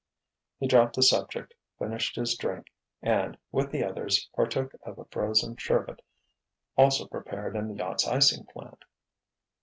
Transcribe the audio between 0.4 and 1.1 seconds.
He dropped the